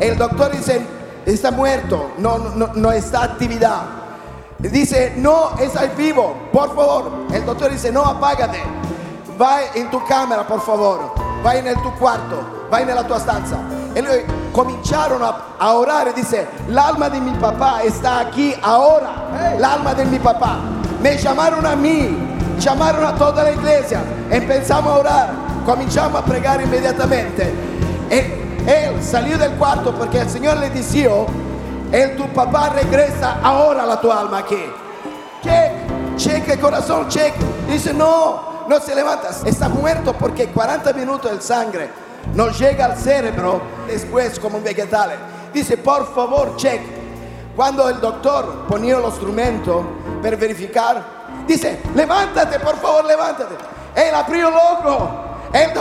El 0.00 0.16
doctor 0.16 0.50
dice, 0.52 0.81
está 1.24 1.50
muerto, 1.50 2.11
no, 2.18 2.38
no, 2.38 2.68
no 2.74 2.92
está 2.92 3.22
actividad. 3.24 3.81
Dice, 4.59 5.14
no, 5.18 5.50
está 5.59 5.83
vivo, 5.96 6.35
por 6.52 6.74
favor. 6.74 7.11
El 7.33 7.44
doctor 7.44 7.70
dice, 7.70 7.92
no, 7.92 8.02
apágate. 8.05 8.62
Vai 9.38 9.64
in 9.74 9.90
tu 9.90 10.02
camera, 10.07 10.46
por 10.46 10.61
favor. 10.62 11.12
Vai 11.42 11.61
nel 11.62 11.76
tuo 11.83 11.92
quarto, 11.98 12.66
vai 12.70 12.85
nella 12.87 13.05
tua 13.05 13.18
stanza. 13.18 13.59
E 13.92 14.00
lui 14.00 14.24
cominciarono 14.52 15.26
a, 15.26 15.37
a 15.59 15.74
orare, 15.76 16.12
dice, 16.14 16.48
l'alma 16.68 17.09
di 17.09 17.20
mio 17.20 17.37
papà 17.38 17.81
sta 17.90 18.18
aquí 18.18 18.57
ahora. 18.62 19.55
L'alma 19.59 19.92
de 19.94 20.05
mi 20.07 20.18
papá. 20.18 20.57
Me 21.00 21.16
llamaron 21.18 21.64
a 21.66 21.76
mí, 21.76 22.16
llamaron 22.59 23.05
a 23.05 23.14
toda 23.14 23.45
la 23.45 23.53
iglesia. 23.53 24.03
Empezamos 24.31 24.92
a 24.92 24.99
orar, 24.99 25.31
cominciamo 25.64 26.19
a 26.19 26.25
pregare 26.25 26.64
immediatamente. 26.64 27.53
E 28.11 28.47
él 28.66 29.03
salió 29.03 29.38
del 29.38 29.53
cuarto 29.53 29.95
porque 29.95 30.21
el 30.21 30.29
Señor 30.29 30.57
le 30.59 30.71
decía, 30.71 31.11
el 31.92 32.16
tu 32.16 32.27
papá 32.29 32.71
regresa 32.71 33.38
ahora 33.42 33.85
a 33.85 33.87
la 33.87 34.01
tu 34.01 34.11
alma 34.11 34.38
aquí. 34.38 34.64
Check, 35.42 36.16
check 36.16 36.49
el 36.49 36.59
corazón, 36.61 37.09
check. 37.09 37.35
Dice, 37.69 37.95
no, 37.95 38.66
no 38.69 38.81
se 38.81 38.95
levanta. 38.95 39.31
Está 39.45 39.69
muerto 39.69 40.14
porque 40.14 40.49
40 40.49 40.92
minutos 40.95 41.31
el 41.31 41.40
sangre 41.40 41.88
no 42.35 42.51
llega 42.51 42.87
al 42.87 42.97
cerebro 42.97 43.61
después 43.87 44.38
como 44.40 44.59
un 44.59 44.64
vegetal. 44.64 45.12
Dice, 45.53 45.77
por 45.77 46.12
favor, 46.14 46.57
check. 46.57 46.81
Cuando 47.55 47.88
el 47.88 48.01
doctor 48.01 48.66
ponía 48.69 48.99
los 48.99 49.14
instrumentos 49.14 49.87
para 50.23 50.37
verificar, 50.37 51.15
dice, 51.46 51.80
levántate, 51.94 52.59
por 52.61 52.76
favor, 52.76 53.04
levántate. 53.04 53.54
Él 53.94 54.14
abrió 54.14 54.50
loco. 54.50 55.11
El, 55.52 55.72
do- 55.74 55.80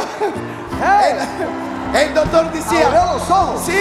el- 0.83 1.99
el 2.01 2.13
doctor 2.13 2.51
decía, 2.51 2.89
los 2.89 3.29
ojos. 3.29 3.61
Sí, 3.65 3.77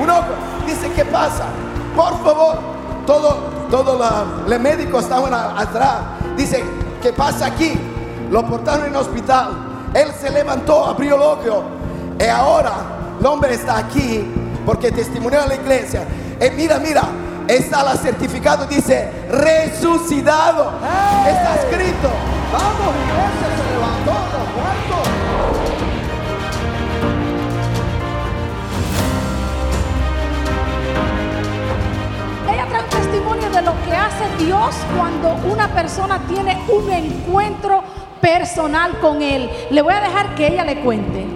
un 0.00 0.08
ojo. 0.10 0.26
Dice, 0.66 0.90
¿qué 0.92 1.04
pasa? 1.04 1.44
Por 1.96 2.12
favor, 2.22 2.58
todo, 3.06 3.36
todo 3.70 3.98
los 4.46 4.60
médicos 4.60 5.04
estaban 5.04 5.32
atrás. 5.34 5.96
Dice, 6.36 6.62
¿qué 7.02 7.12
pasa 7.12 7.46
aquí? 7.46 7.78
Lo 8.30 8.44
portaron 8.46 8.86
en 8.86 8.90
el 8.92 8.96
hospital. 8.96 9.50
Él 9.94 10.12
se 10.20 10.30
levantó, 10.30 10.84
abrió 10.86 11.16
el 11.16 11.22
ojo. 11.22 11.64
Y 12.20 12.24
ahora 12.24 12.72
el 13.18 13.26
hombre 13.26 13.54
está 13.54 13.78
aquí 13.78 14.24
porque 14.66 14.92
testimonió 14.92 15.42
a 15.42 15.46
la 15.46 15.54
iglesia. 15.54 16.02
Y 16.40 16.50
mira, 16.50 16.78
mira, 16.78 17.02
está 17.48 17.82
la 17.82 17.96
certificado, 17.96 18.66
dice, 18.66 19.10
resucitado. 19.30 20.72
Está 21.26 21.54
escrito. 21.56 22.10
Vamos, 22.52 22.94
iglesia, 23.04 23.48
se 23.56 23.64
levantó 23.72 24.12
de 24.12 24.38
los 24.38 24.48
muertos. 24.54 25.08
Ella 32.50 32.66
trae 32.68 32.82
un 32.82 32.90
testimonio 32.90 33.50
de 33.50 33.62
lo 33.62 33.72
que 33.84 33.94
hace 33.94 34.44
Dios 34.44 34.74
cuando 34.96 35.34
una 35.52 35.68
persona 35.74 36.20
tiene 36.28 36.62
un 36.68 36.90
encuentro 36.90 37.82
personal 38.20 38.98
con 39.00 39.22
él. 39.22 39.50
Le 39.70 39.82
voy 39.82 39.94
a 39.94 40.00
dejar 40.00 40.34
que 40.34 40.48
ella 40.48 40.64
le 40.64 40.80
cuente. 40.80 41.26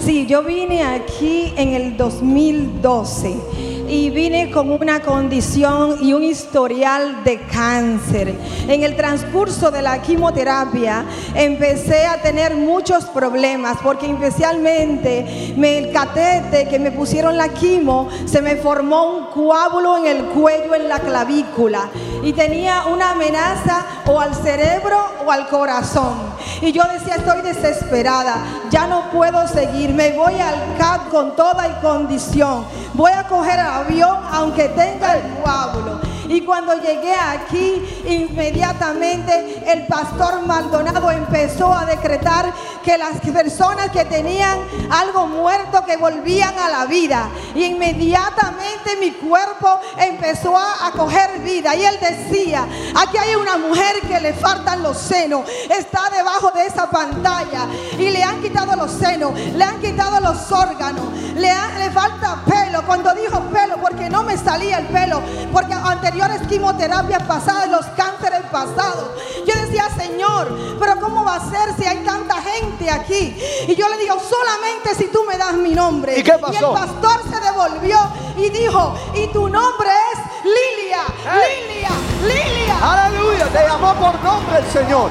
Sí, 0.00 0.26
yo 0.26 0.44
vine 0.44 0.84
aquí 0.84 1.52
en 1.56 1.74
el 1.74 1.96
2012 1.96 3.77
y 3.88 4.10
vine 4.10 4.50
con 4.50 4.70
una 4.70 5.00
condición 5.00 5.96
y 6.02 6.12
un 6.12 6.22
historial 6.22 7.24
de 7.24 7.40
cáncer. 7.42 8.34
En 8.68 8.82
el 8.82 8.96
transcurso 8.96 9.70
de 9.70 9.82
la 9.82 10.02
quimioterapia 10.02 11.04
empecé 11.34 12.04
a 12.04 12.20
tener 12.20 12.54
muchos 12.54 13.06
problemas 13.06 13.78
porque 13.82 14.10
especialmente 14.10 15.54
me, 15.56 15.78
el 15.78 15.92
catete 15.92 16.68
que 16.68 16.78
me 16.78 16.92
pusieron 16.92 17.36
la 17.36 17.48
quimo 17.48 18.08
se 18.26 18.42
me 18.42 18.56
formó 18.56 19.18
un 19.18 19.26
coágulo 19.26 19.96
en 19.96 20.06
el 20.06 20.24
cuello, 20.26 20.74
en 20.74 20.88
la 20.88 21.00
clavícula 21.00 21.88
y 22.22 22.32
tenía 22.32 22.84
una 22.86 23.12
amenaza 23.12 23.86
o 24.06 24.20
al 24.20 24.34
cerebro 24.34 24.98
o 25.24 25.30
al 25.30 25.48
corazón. 25.48 26.37
Y 26.60 26.72
yo 26.72 26.82
decía, 26.92 27.16
estoy 27.16 27.42
desesperada, 27.42 28.36
ya 28.70 28.86
no 28.86 29.10
puedo 29.10 29.46
seguir, 29.48 29.92
me 29.92 30.12
voy 30.12 30.34
al 30.40 30.76
CAP 30.78 31.08
con 31.10 31.36
toda 31.36 31.80
condición, 31.80 32.64
voy 32.94 33.12
a 33.12 33.24
coger 33.24 33.60
avión 33.60 34.18
aunque 34.32 34.68
tenga 34.68 35.16
el 35.16 35.22
coágulo. 35.42 36.07
Y 36.28 36.42
cuando 36.42 36.74
llegué 36.74 37.14
aquí, 37.14 37.82
inmediatamente 38.06 39.62
el 39.66 39.86
pastor 39.86 40.42
Maldonado 40.46 41.10
empezó 41.10 41.72
a 41.72 41.86
decretar 41.86 42.52
que 42.84 42.98
las 42.98 43.18
personas 43.20 43.90
que 43.90 44.04
tenían 44.04 44.58
algo 44.90 45.26
muerto 45.26 45.84
que 45.86 45.96
volvían 45.96 46.58
a 46.58 46.68
la 46.68 46.86
vida. 46.86 47.30
Y 47.54 47.64
inmediatamente 47.64 48.96
mi 49.00 49.12
cuerpo 49.12 49.80
empezó 49.98 50.56
a, 50.56 50.90
coger 50.96 51.40
vida. 51.40 51.74
Y 51.76 51.84
él 51.84 51.98
decía, 52.00 52.66
aquí 52.94 53.16
hay 53.16 53.34
una 53.34 53.56
mujer 53.56 54.00
que 54.06 54.20
le 54.20 54.32
faltan 54.34 54.82
los 54.82 54.98
senos. 54.98 55.48
Está 55.68 56.10
debajo 56.10 56.50
de 56.50 56.66
esa 56.66 56.90
pantalla. 56.90 57.66
Y 57.98 58.10
le 58.10 58.22
han 58.22 58.40
quitado 58.42 58.76
los 58.76 58.90
senos, 58.92 59.32
le 59.38 59.64
han 59.64 59.80
quitado 59.80 60.20
los 60.20 60.50
órganos, 60.50 61.04
le, 61.34 61.52
le 61.78 61.90
falta 61.90 62.42
pelo. 62.44 62.82
Cuando 62.86 63.14
dijo 63.14 63.40
pelo, 63.52 63.76
porque 63.80 64.10
no 64.10 64.22
me 64.22 64.36
salía 64.36 64.78
el 64.78 64.86
pelo, 64.86 65.22
porque 65.52 65.72
anteriormente 65.72 66.17
quimioterapias 66.48 67.22
pasadas, 67.24 67.68
los 67.70 67.86
cánceres 67.96 68.42
pasados. 68.50 69.10
Yo 69.46 69.54
decía, 69.54 69.88
Señor, 69.96 70.48
pero 70.80 71.00
¿cómo 71.00 71.24
va 71.24 71.36
a 71.36 71.50
ser 71.50 71.74
si 71.76 71.84
hay 71.84 71.98
tanta 71.98 72.36
gente 72.42 72.90
aquí? 72.90 73.36
Y 73.68 73.74
yo 73.74 73.88
le 73.88 73.98
digo, 73.98 74.16
solamente 74.18 74.94
si 74.96 75.08
tú 75.08 75.24
me 75.24 75.36
das 75.36 75.54
mi 75.54 75.74
nombre. 75.74 76.18
¿Y 76.18 76.22
qué 76.22 76.32
pasó? 76.32 76.52
Y 76.52 76.56
el 76.56 76.64
pastor 76.64 77.22
se 77.30 77.40
devolvió 77.40 77.98
y 78.36 78.48
dijo, 78.50 78.94
y 79.14 79.26
tu 79.28 79.48
nombre 79.48 79.90
es 80.12 80.44
Lilia, 80.44 81.02
Lilia, 81.24 81.90
Lilia. 82.22 82.78
Aleluya, 82.82 83.46
te 83.46 83.66
llamó 83.66 83.94
por 83.94 84.22
nombre 84.22 84.58
el 84.58 84.66
Señor. 84.72 85.10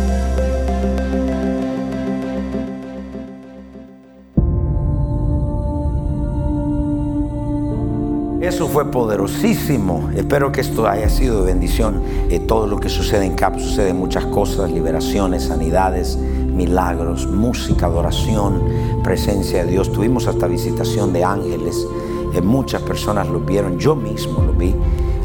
Eso 8.41 8.67
fue 8.67 8.89
poderosísimo. 8.89 10.09
Espero 10.15 10.51
que 10.51 10.61
esto 10.61 10.87
haya 10.87 11.09
sido 11.09 11.41
de 11.43 11.53
bendición. 11.53 12.01
Eh, 12.27 12.39
todo 12.39 12.65
lo 12.65 12.79
que 12.79 12.89
sucede 12.89 13.23
en 13.23 13.35
CAP 13.35 13.59
sucede 13.59 13.93
muchas 13.93 14.25
cosas, 14.25 14.71
liberaciones, 14.71 15.43
sanidades, 15.43 16.17
milagros, 16.17 17.27
música, 17.27 17.85
adoración, 17.85 18.63
presencia 19.03 19.63
de 19.63 19.69
Dios. 19.69 19.91
Tuvimos 19.91 20.27
hasta 20.27 20.47
visitación 20.47 21.13
de 21.13 21.23
ángeles. 21.23 21.85
Eh, 22.33 22.41
muchas 22.41 22.81
personas 22.81 23.27
lo 23.27 23.41
vieron, 23.41 23.77
yo 23.77 23.95
mismo 23.95 24.41
lo 24.41 24.53
vi. 24.53 24.73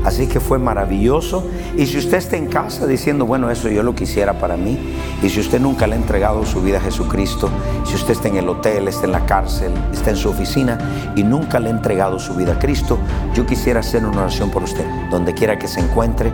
Así 0.06 0.28
que 0.28 0.38
fue 0.38 0.60
maravilloso. 0.60 1.44
Y 1.76 1.84
si 1.86 1.98
usted 1.98 2.18
está 2.18 2.36
en 2.36 2.46
casa 2.46 2.86
diciendo, 2.86 3.26
bueno, 3.26 3.50
eso 3.50 3.68
yo 3.68 3.82
lo 3.82 3.96
quisiera 3.96 4.38
para 4.38 4.56
mí, 4.56 4.78
y 5.20 5.28
si 5.28 5.40
usted 5.40 5.60
nunca 5.60 5.88
le 5.88 5.94
ha 5.94 5.96
entregado 5.96 6.46
su 6.46 6.62
vida 6.62 6.78
a 6.78 6.80
Jesucristo, 6.80 7.50
si 7.84 7.96
usted 7.96 8.12
está 8.12 8.28
en 8.28 8.36
el 8.36 8.48
hotel, 8.48 8.86
está 8.86 9.06
en 9.06 9.12
la 9.12 9.26
cárcel, 9.26 9.72
está 9.92 10.10
en 10.10 10.16
su 10.16 10.30
oficina 10.30 10.78
y 11.16 11.24
nunca 11.24 11.58
le 11.58 11.68
ha 11.68 11.72
entregado 11.72 12.20
su 12.20 12.34
vida 12.34 12.52
a 12.52 12.58
Cristo, 12.58 12.98
yo 13.34 13.44
quisiera 13.46 13.80
hacer 13.80 14.06
una 14.06 14.22
oración 14.22 14.50
por 14.50 14.62
usted. 14.62 14.86
Donde 15.10 15.34
quiera 15.34 15.58
que 15.58 15.66
se 15.66 15.80
encuentre, 15.80 16.32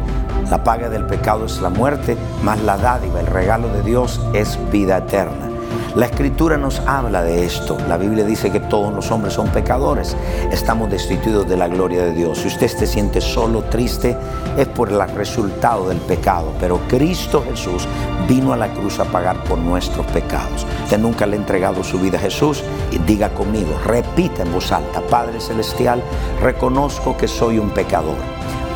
la 0.51 0.63
paga 0.63 0.91
del 0.91 1.07
pecado 1.07 1.47
es 1.47 1.63
la 1.63 1.71
muerte, 1.71 2.17
más 2.45 2.61
la 2.63 2.77
dádiva, 2.77 3.21
el 3.21 3.27
regalo 3.27 3.69
de 3.69 3.83
Dios 3.83 4.21
es 4.35 4.59
vida 4.71 4.99
eterna. 4.99 5.52
La 5.95 6.07
escritura 6.07 6.57
nos 6.57 6.81
habla 6.81 7.23
de 7.23 7.45
esto. 7.45 7.77
La 7.87 7.99
Biblia 7.99 8.25
dice 8.25 8.51
que 8.51 8.61
todos 8.61 8.95
los 8.95 9.11
hombres 9.11 9.35
son 9.35 9.49
pecadores. 9.49 10.17
Estamos 10.51 10.91
destituidos 10.91 11.47
de 11.47 11.59
la 11.59 11.69
gloria 11.69 12.03
de 12.03 12.15
Dios. 12.15 12.39
Si 12.39 12.49
usted 12.49 12.69
se 12.69 12.87
siente 12.87 13.21
solo, 13.21 13.65
triste, 13.65 14.17
es 14.57 14.67
por 14.69 14.91
el 14.91 15.07
resultado 15.11 15.91
del 15.91 15.99
pecado. 15.99 16.55
Pero 16.59 16.81
Cristo 16.89 17.45
Jesús 17.47 17.87
vino 18.27 18.55
a 18.55 18.57
la 18.57 18.73
cruz 18.73 19.01
a 19.01 19.05
pagar 19.05 19.45
por 19.45 19.59
nuestros 19.59 20.07
pecados. 20.07 20.67
Usted 20.85 20.99
nunca 20.99 21.27
le 21.27 21.37
ha 21.37 21.41
entregado 21.41 21.85
su 21.85 21.99
vida 21.99 22.17
a 22.17 22.23
Jesús 22.23 22.65
y 22.91 22.97
diga 22.97 23.29
conmigo, 23.35 23.79
repita 23.85 24.45
en 24.45 24.53
voz 24.53 24.73
alta, 24.73 25.03
Padre 25.03 25.41
Celestial, 25.41 26.03
reconozco 26.41 27.19
que 27.19 27.29
soy 27.29 27.59
un 27.59 27.69
pecador. 27.69 28.17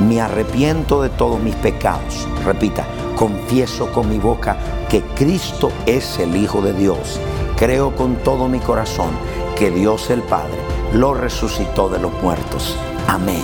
Me 0.07 0.21
arrepiento 0.21 1.01
de 1.01 1.09
todos 1.09 1.41
mis 1.41 1.55
pecados. 1.55 2.29
Repita, 2.45 2.85
confieso 3.17 3.91
con 3.91 4.09
mi 4.09 4.19
boca 4.19 4.57
que 4.89 5.03
Cristo 5.17 5.73
es 5.87 6.21
el 6.21 6.37
Hijo 6.37 6.63
de 6.63 6.73
Dios. 6.73 7.19
Creo 7.57 7.97
con 7.97 8.17
todo 8.17 8.47
mi 8.47 8.61
corazón 8.61 9.11
que 9.57 9.71
Dios 9.71 10.11
el 10.11 10.23
Padre 10.23 10.55
lo 10.93 11.15
resucitó 11.15 11.89
de 11.89 11.99
los 11.99 12.13
muertos. 12.23 12.77
Amén. 13.09 13.43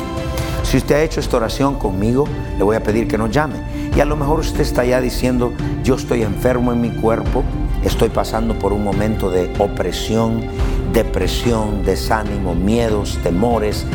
Si 0.62 0.76
usted 0.76 0.94
ha 0.94 1.02
hecho 1.02 1.20
esta 1.20 1.38
oración 1.38 1.74
conmigo, 1.74 2.28
le 2.56 2.62
voy 2.62 2.76
a 2.76 2.82
pedir 2.82 3.08
que 3.08 3.18
nos 3.18 3.30
llame. 3.30 3.56
Y 3.96 4.00
a 4.00 4.04
lo 4.04 4.14
mejor 4.14 4.40
usted 4.40 4.60
está 4.60 4.84
ya 4.84 5.00
diciendo, 5.00 5.52
yo 5.82 5.96
estoy 5.96 6.22
enfermo 6.22 6.72
en 6.72 6.80
mi 6.80 6.90
cuerpo, 6.90 7.42
estoy 7.82 8.10
pasando 8.10 8.58
por 8.58 8.72
un 8.72 8.84
momento 8.84 9.30
de 9.30 9.52
opresión, 9.58 10.42
depresión, 10.92 11.82
desánimo, 11.84 12.54
miedos, 12.54 13.18
temores, 13.22 13.86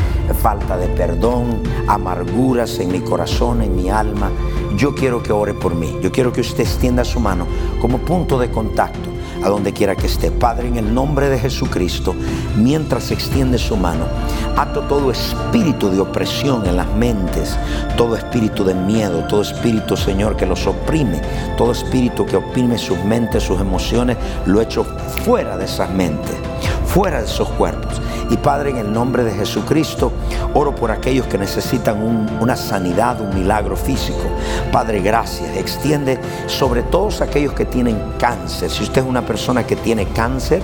falta 0.42 0.76
de 0.76 0.88
perdón, 0.88 1.62
amarguras 1.86 2.78
en 2.80 2.92
mi 2.92 3.00
corazón, 3.00 3.62
en 3.62 3.74
mi 3.74 3.88
alma 3.88 4.30
yo 4.76 4.94
quiero 4.94 5.22
que 5.22 5.32
ore 5.32 5.54
por 5.54 5.74
mí. 5.74 5.96
Yo 6.02 6.12
quiero 6.12 6.32
que 6.32 6.40
usted 6.40 6.60
extienda 6.60 7.04
su 7.04 7.20
mano 7.20 7.46
como 7.80 7.98
punto 7.98 8.38
de 8.38 8.50
contacto 8.50 9.10
a 9.42 9.48
donde 9.48 9.72
quiera 9.72 9.94
que 9.94 10.06
esté. 10.06 10.30
Padre, 10.30 10.68
en 10.68 10.76
el 10.76 10.92
nombre 10.92 11.28
de 11.28 11.38
Jesucristo, 11.38 12.14
mientras 12.56 13.10
extiende 13.10 13.58
su 13.58 13.76
mano, 13.76 14.06
ato 14.56 14.82
todo 14.82 15.10
espíritu 15.10 15.90
de 15.90 16.00
opresión 16.00 16.66
en 16.66 16.76
las 16.76 16.92
mentes, 16.94 17.56
todo 17.96 18.16
espíritu 18.16 18.64
de 18.64 18.74
miedo, 18.74 19.24
todo 19.28 19.42
espíritu, 19.42 19.96
Señor, 19.96 20.36
que 20.36 20.46
los 20.46 20.66
oprime, 20.66 21.20
todo 21.56 21.72
espíritu 21.72 22.26
que 22.26 22.36
oprime 22.36 22.78
sus 22.78 22.98
mentes, 23.04 23.44
sus 23.44 23.60
emociones, 23.60 24.16
lo 24.46 24.60
echo 24.60 24.84
fuera 25.24 25.56
de 25.56 25.64
esas 25.64 25.90
mentes, 25.90 26.34
fuera 26.88 27.18
de 27.18 27.26
esos 27.26 27.48
cuerpos. 27.50 28.00
Y 28.30 28.36
Padre, 28.36 28.70
en 28.70 28.78
el 28.78 28.92
nombre 28.92 29.22
de 29.22 29.32
Jesucristo, 29.32 30.12
oro 30.54 30.74
por 30.74 30.90
aquellos 30.90 31.26
que 31.26 31.38
necesitan 31.38 32.02
una 32.40 32.56
sanidad, 32.56 33.20
un 33.20 33.34
milagro 33.34 33.76
físico. 33.76 34.18
Padre, 34.72 35.00
gracias. 35.00 35.56
Extiende 35.56 36.18
sobre 36.46 36.82
todos 36.82 37.20
aquellos 37.20 37.52
que 37.52 37.64
tienen 37.64 38.00
cáncer. 38.18 38.70
Si 38.70 38.82
usted 38.82 39.02
es 39.02 39.08
una 39.08 39.22
persona 39.22 39.66
que 39.66 39.76
tiene 39.76 40.06
cáncer, 40.06 40.62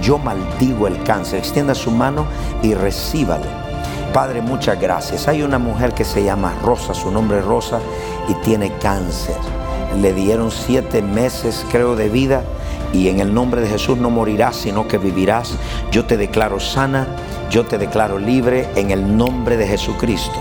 yo 0.00 0.18
maldigo 0.18 0.86
el 0.86 1.02
cáncer. 1.02 1.40
Extienda 1.40 1.74
su 1.74 1.90
mano 1.90 2.24
y 2.62 2.74
recíbalo. 2.74 3.46
Padre, 4.12 4.42
muchas 4.42 4.80
gracias. 4.80 5.26
Hay 5.26 5.42
una 5.42 5.58
mujer 5.58 5.92
que 5.92 6.04
se 6.04 6.22
llama 6.22 6.54
Rosa, 6.62 6.94
su 6.94 7.10
nombre 7.10 7.40
es 7.40 7.44
Rosa, 7.44 7.80
y 8.28 8.34
tiene 8.44 8.72
cáncer. 8.78 9.36
Le 10.00 10.12
dieron 10.12 10.50
siete 10.50 11.02
meses, 11.02 11.64
creo, 11.70 11.96
de 11.96 12.08
vida 12.08 12.42
y 12.94 13.08
en 13.08 13.20
el 13.20 13.34
nombre 13.34 13.60
de 13.60 13.68
Jesús 13.68 13.98
no 13.98 14.08
morirás, 14.08 14.56
sino 14.56 14.86
que 14.86 14.98
vivirás. 14.98 15.56
Yo 15.90 16.04
te 16.04 16.16
declaro 16.16 16.60
sana 16.60 17.08
yo 17.54 17.64
te 17.64 17.78
declaro 17.78 18.18
libre 18.18 18.68
en 18.74 18.90
el 18.90 19.16
nombre 19.16 19.56
de 19.56 19.64
Jesucristo. 19.64 20.34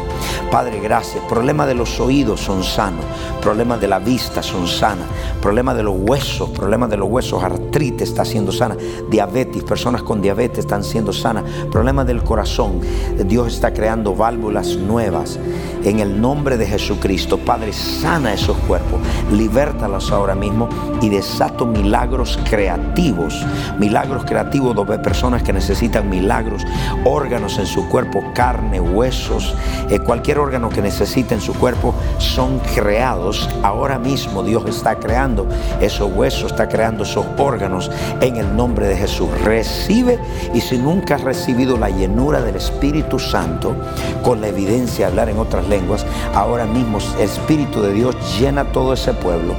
Padre, 0.49 0.80
gracias. 0.80 1.23
Problemas 1.26 1.67
de 1.67 1.76
los 1.76 1.99
oídos 1.99 2.39
son 2.39 2.63
sanos. 2.63 3.06
Problemas 3.39 3.80
de 3.80 3.88
la 3.88 3.99
vista 3.99 4.41
son 4.41 4.67
sanas. 4.67 5.06
Problemas 5.39 5.76
de 5.76 5.84
los 5.84 5.95
huesos, 5.95 6.49
problemas 6.49 6.89
de 6.89 6.97
los 6.97 7.10
huesos, 7.10 7.43
artritis 7.43 8.10
está 8.10 8.26
siendo 8.26 8.52
sana. 8.52 8.76
Diabetes, 9.12 9.63
personas 9.63 10.02
con 10.02 10.23
diabetes 10.23 10.60
están 10.60 10.84
siendo 10.84 11.13
sanas. 11.13 11.43
Problemas 11.71 12.08
del 12.08 12.23
corazón. 12.23 12.82
Dios 13.26 13.54
está 13.54 13.73
creando 13.73 14.15
válvulas 14.15 14.76
nuevas. 14.76 15.38
En 15.84 15.99
el 15.99 16.19
nombre 16.19 16.58
de 16.58 16.65
Jesucristo, 16.65 17.38
Padre, 17.38 17.73
sana 17.73 18.34
esos 18.34 18.58
cuerpos. 18.58 19.02
Libértalos 19.32 20.12
ahora 20.12 20.34
mismo 20.34 20.69
y 21.02 21.10
desato 21.10 21.65
milagros 21.65 22.39
creativos. 22.49 23.45
Milagros 23.78 24.23
creativos 24.26 24.76
de 24.88 24.99
personas 24.99 25.43
que 25.43 25.54
necesitan 25.54 26.10
milagros. 26.10 26.63
Órganos 27.05 27.59
en 27.59 27.65
su 27.65 27.87
cuerpo, 27.89 28.23
carne, 28.33 28.79
huesos, 28.79 29.55
eh, 29.89 29.99
cualquier 29.99 30.39
órgano 30.39 30.69
que 30.69 30.81
necesite 30.81 31.33
en 31.33 31.41
su 31.41 31.53
cuerpo 31.53 31.93
son 32.17 32.59
creados. 32.73 33.49
Ahora 33.61 33.99
mismo 33.99 34.43
Dios 34.43 34.63
está 34.67 34.95
creando 34.95 35.47
esos 35.81 36.11
huesos, 36.13 36.51
está 36.51 36.69
creando 36.69 37.03
esos 37.03 37.25
órganos 37.37 37.91
en 38.21 38.37
el 38.37 38.55
nombre 38.55 38.87
de 38.87 38.95
Jesús. 38.95 39.29
Recibe 39.43 40.19
y 40.53 40.61
si 40.61 40.77
nunca 40.77 41.15
has 41.15 41.21
recibido 41.21 41.77
la 41.77 41.89
llenura 41.89 42.41
del 42.41 42.55
Espíritu 42.55 43.19
Santo 43.19 43.75
con 44.23 44.41
la 44.41 44.47
evidencia 44.47 45.05
de 45.05 45.11
hablar 45.11 45.29
en 45.29 45.39
otras 45.39 45.67
lenguas, 45.67 46.05
ahora 46.33 46.65
mismo 46.65 46.99
el 47.17 47.23
Espíritu 47.23 47.81
de 47.81 47.93
Dios 47.93 48.15
llena 48.39 48.63
todo 48.65 48.93
ese 48.93 49.13
pueblo 49.13 49.55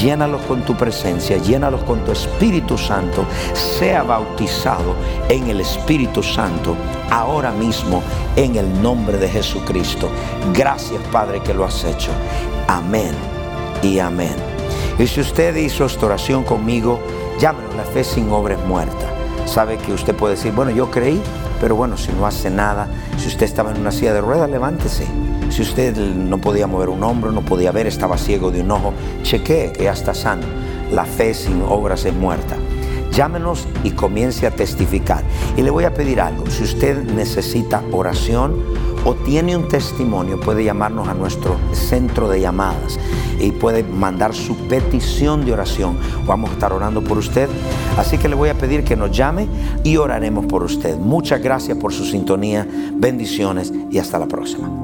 llénalos 0.00 0.42
con 0.42 0.62
tu 0.62 0.74
presencia, 0.74 1.36
llénalos 1.38 1.82
con 1.84 2.04
tu 2.04 2.12
Espíritu 2.12 2.76
Santo, 2.76 3.24
sea 3.52 4.02
bautizado 4.02 4.94
en 5.28 5.48
el 5.48 5.60
Espíritu 5.60 6.22
Santo 6.22 6.76
ahora 7.10 7.50
mismo 7.52 8.02
en 8.36 8.56
el 8.56 8.82
nombre 8.82 9.18
de 9.18 9.28
Jesucristo. 9.28 10.08
Gracias 10.52 11.00
Padre 11.12 11.40
que 11.40 11.54
lo 11.54 11.64
has 11.64 11.84
hecho. 11.84 12.10
Amén 12.68 13.14
y 13.82 13.98
amén. 13.98 14.34
Y 14.98 15.06
si 15.06 15.20
usted 15.20 15.56
hizo 15.56 15.86
esta 15.86 16.06
oración 16.06 16.44
conmigo, 16.44 17.00
llámenos 17.38 17.74
la 17.74 17.84
fe 17.84 18.04
sin 18.04 18.30
obra 18.30 18.54
es 18.54 18.64
muerta. 18.64 19.13
Sabe 19.46 19.78
que 19.78 19.92
usted 19.92 20.14
puede 20.14 20.34
decir, 20.34 20.52
bueno, 20.52 20.70
yo 20.70 20.90
creí, 20.90 21.20
pero 21.60 21.76
bueno, 21.76 21.96
si 21.96 22.12
no 22.12 22.26
hace 22.26 22.50
nada, 22.50 22.88
si 23.18 23.28
usted 23.28 23.46
estaba 23.46 23.70
en 23.70 23.80
una 23.80 23.92
silla 23.92 24.12
de 24.12 24.20
ruedas, 24.20 24.50
levántese. 24.50 25.06
Si 25.50 25.62
usted 25.62 25.96
no 25.96 26.38
podía 26.38 26.66
mover 26.66 26.88
un 26.88 27.02
hombro, 27.02 27.30
no 27.30 27.42
podía 27.42 27.70
ver, 27.70 27.86
estaba 27.86 28.18
ciego 28.18 28.50
de 28.50 28.62
un 28.62 28.70
ojo, 28.70 28.92
chequee 29.22 29.72
que 29.72 29.84
ya 29.84 29.92
está 29.92 30.14
sano. 30.14 30.46
La 30.90 31.04
fe 31.04 31.34
sin 31.34 31.62
obras 31.62 32.04
es 32.04 32.14
muerta. 32.14 32.56
Llámenos 33.12 33.68
y 33.84 33.92
comience 33.92 34.46
a 34.46 34.50
testificar. 34.50 35.22
Y 35.56 35.62
le 35.62 35.70
voy 35.70 35.84
a 35.84 35.94
pedir 35.94 36.20
algo. 36.20 36.46
Si 36.50 36.64
usted 36.64 37.04
necesita 37.04 37.82
oración 37.92 38.60
o 39.04 39.14
tiene 39.14 39.56
un 39.56 39.68
testimonio, 39.68 40.40
puede 40.40 40.64
llamarnos 40.64 41.08
a 41.08 41.14
nuestro 41.14 41.56
centro 41.72 42.28
de 42.28 42.40
llamadas 42.40 42.98
y 43.38 43.50
puede 43.50 43.82
mandar 43.82 44.34
su 44.34 44.56
petición 44.68 45.44
de 45.44 45.52
oración. 45.52 45.98
Vamos 46.26 46.50
a 46.50 46.52
estar 46.54 46.72
orando 46.72 47.02
por 47.02 47.18
usted. 47.18 47.48
Así 47.98 48.18
que 48.18 48.28
le 48.28 48.34
voy 48.34 48.48
a 48.48 48.54
pedir 48.54 48.84
que 48.84 48.96
nos 48.96 49.10
llame 49.10 49.48
y 49.82 49.96
oraremos 49.96 50.46
por 50.46 50.62
usted. 50.62 50.96
Muchas 50.96 51.42
gracias 51.42 51.76
por 51.78 51.92
su 51.92 52.04
sintonía. 52.04 52.66
Bendiciones 52.94 53.72
y 53.90 53.98
hasta 53.98 54.18
la 54.18 54.26
próxima. 54.26 54.83